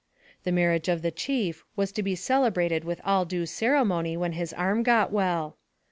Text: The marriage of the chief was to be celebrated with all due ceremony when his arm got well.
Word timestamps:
The 0.45 0.51
marriage 0.51 0.89
of 0.89 1.03
the 1.03 1.11
chief 1.11 1.63
was 1.75 1.91
to 1.91 2.01
be 2.01 2.15
celebrated 2.15 2.83
with 2.83 2.99
all 3.05 3.23
due 3.23 3.45
ceremony 3.45 4.17
when 4.17 4.31
his 4.31 4.51
arm 4.51 4.81
got 4.81 5.11
well. 5.11 5.57